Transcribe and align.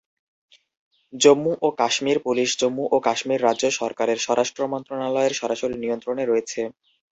জম্মু 1.13 1.51
ও 1.61 1.77
কাশ্মীর 1.79 2.17
পুলিশ, 2.25 2.49
জম্মু 2.61 2.83
ও 2.91 3.07
কাশ্মীর 3.07 3.43
রাজ্য 3.43 3.65
সরকারের 3.79 4.19
স্বরাষ্ট্র 4.19 4.61
মন্ত্রণালয়ের 4.73 5.33
সরাসরি 5.33 5.75
নিয়ন্ত্রণে 5.79 6.23
রয়েছে। 6.25 6.61